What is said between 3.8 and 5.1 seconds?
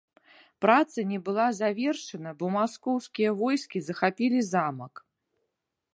захапілі замак.